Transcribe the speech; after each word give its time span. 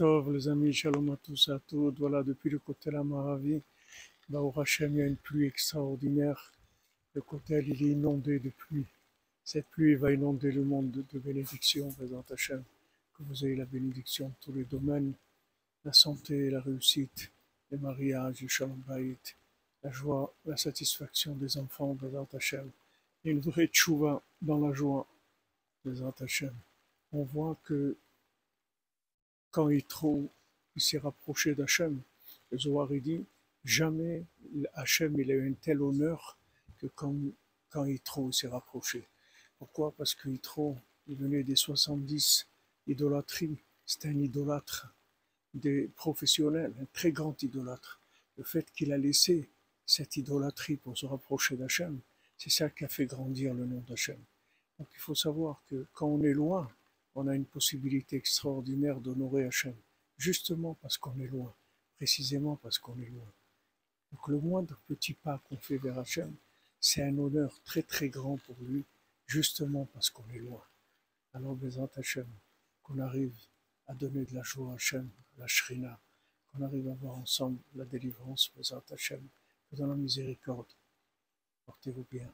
Les 0.00 0.48
amis, 0.48 0.72
shalom 0.72 1.10
à 1.10 1.16
tous 1.18 1.48
et 1.48 1.50
à 1.50 1.58
toutes. 1.58 1.98
Voilà, 1.98 2.22
depuis 2.22 2.48
le 2.48 2.58
côté 2.58 2.90
la 2.90 3.04
Maravi, 3.04 3.60
Hachem, 4.56 4.94
il 4.94 4.98
y 4.98 5.02
a 5.02 5.06
une 5.06 5.16
pluie 5.16 5.46
extraordinaire. 5.46 6.52
Le 7.12 7.20
côté, 7.20 7.62
il 7.66 7.82
est 7.82 7.92
inondé 7.92 8.38
de 8.38 8.48
pluie. 8.48 8.86
Cette 9.44 9.66
pluie 9.66 9.96
va 9.96 10.10
inonder 10.10 10.52
le 10.52 10.64
monde 10.64 10.90
de, 10.90 11.18
bénédictions, 11.18 11.92
présent 11.92 12.24
Hachem. 12.30 12.62
Que 13.12 13.24
vous 13.24 13.44
ayez 13.44 13.56
la 13.56 13.66
bénédiction 13.66 14.28
de 14.28 14.34
tous 14.40 14.54
les 14.54 14.64
domaines, 14.64 15.12
la 15.84 15.92
santé, 15.92 16.48
la 16.48 16.62
réussite, 16.62 17.30
les 17.70 17.76
mariages, 17.76 18.40
le 18.40 18.48
shalom 18.48 18.80
baït, 18.88 19.36
la 19.84 19.90
joie, 19.90 20.32
la 20.46 20.56
satisfaction 20.56 21.34
des 21.34 21.58
enfants, 21.58 21.94
présent 21.94 22.26
Hachem. 22.32 22.70
Et 23.26 23.32
une 23.32 23.40
vraie 23.40 23.66
tchouva 23.66 24.22
dans 24.40 24.66
la 24.66 24.72
joie, 24.72 25.06
présent 25.84 26.14
Hachem. 26.20 26.54
On 27.12 27.24
voit 27.24 27.58
que 27.64 27.98
quand 29.50 29.68
Yitro 29.68 30.30
s'est 30.76 30.98
rapproché 30.98 31.54
d'Hachem, 31.54 32.00
le 32.50 32.58
Zohar 32.58 32.88
dit 32.88 33.24
jamais 33.64 34.24
Hachem 34.74 35.18
il 35.18 35.30
a 35.30 35.34
eu 35.34 35.50
un 35.50 35.54
tel 35.54 35.82
honneur 35.82 36.38
que 36.78 36.86
quand, 36.86 37.14
quand 37.68 37.84
Yitro 37.84 38.32
s'est 38.32 38.48
rapproché. 38.48 39.06
Pourquoi? 39.58 39.92
Parce 39.92 40.14
que 40.14 40.28
Yitro, 40.28 40.78
il 41.06 41.16
venait 41.16 41.42
des 41.42 41.56
70 41.56 42.46
idolâtries, 42.86 43.58
c'est 43.84 44.06
un 44.06 44.18
idolâtre 44.18 44.94
des 45.52 45.90
professionnels, 45.96 46.72
un 46.80 46.86
très 46.92 47.12
grand 47.12 47.42
idolâtre. 47.42 48.00
Le 48.38 48.44
fait 48.44 48.70
qu'il 48.72 48.92
a 48.92 48.98
laissé 48.98 49.50
cette 49.84 50.16
idolâtrie 50.16 50.76
pour 50.76 50.96
se 50.96 51.04
rapprocher 51.04 51.56
d'Hachem, 51.56 52.00
c'est 52.38 52.50
ça 52.50 52.70
qui 52.70 52.84
a 52.84 52.88
fait 52.88 53.06
grandir 53.06 53.52
le 53.52 53.66
nom 53.66 53.84
d'Hachem. 53.86 54.18
Donc 54.78 54.88
il 54.94 54.98
faut 54.98 55.14
savoir 55.14 55.62
que 55.68 55.86
quand 55.92 56.06
on 56.06 56.22
est 56.22 56.32
loin, 56.32 56.70
on 57.14 57.26
a 57.26 57.34
une 57.34 57.46
possibilité 57.46 58.16
extraordinaire 58.16 59.00
d'honorer 59.00 59.44
Hachem, 59.44 59.76
justement 60.16 60.74
parce 60.74 60.98
qu'on 60.98 61.18
est 61.18 61.26
loin, 61.26 61.54
précisément 61.96 62.56
parce 62.56 62.78
qu'on 62.78 62.98
est 62.98 63.10
loin. 63.10 63.32
Donc 64.12 64.28
le 64.28 64.38
moindre 64.38 64.80
petit 64.86 65.14
pas 65.14 65.38
qu'on 65.48 65.56
fait 65.56 65.78
vers 65.78 65.98
Hachem, 65.98 66.34
c'est 66.80 67.02
un 67.02 67.16
honneur 67.18 67.60
très 67.64 67.82
très 67.82 68.08
grand 68.08 68.38
pour 68.38 68.56
lui, 68.62 68.84
justement 69.26 69.86
parce 69.92 70.10
qu'on 70.10 70.28
est 70.30 70.38
loin. 70.38 70.64
Alors, 71.34 71.54
Bézant 71.54 71.90
Hachem, 71.94 72.26
qu'on 72.82 72.98
arrive 72.98 73.36
à 73.86 73.94
donner 73.94 74.24
de 74.24 74.34
la 74.34 74.42
joie 74.42 74.72
à 74.72 74.74
Hachem, 74.74 75.08
la 75.38 75.46
Shrina, 75.46 76.00
qu'on 76.50 76.62
arrive 76.62 76.88
à 76.88 76.94
voir 76.94 77.16
ensemble 77.16 77.60
la 77.74 77.84
délivrance, 77.84 78.50
Bézant 78.56 78.82
Hachem, 78.90 79.28
que 79.70 79.76
dans 79.76 79.86
la 79.86 79.94
miséricorde. 79.94 80.72
Portez-vous 81.66 82.06
bien. 82.10 82.32